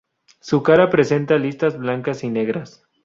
[0.39, 2.81] Su cara presenta listas blancas y negras.